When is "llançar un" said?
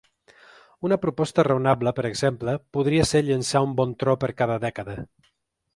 3.31-3.79